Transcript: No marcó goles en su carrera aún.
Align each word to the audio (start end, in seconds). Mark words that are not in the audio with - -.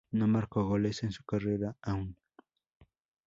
No 0.09 0.27
marcó 0.27 0.63
goles 0.67 1.03
en 1.03 1.11
su 1.11 1.23
carrera 1.23 1.75
aún. 1.79 2.17